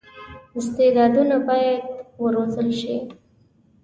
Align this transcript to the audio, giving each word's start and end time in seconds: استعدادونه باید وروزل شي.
استعدادونه 0.57 1.35
باید 1.47 1.83
وروزل 2.21 2.69
شي. 2.79 2.95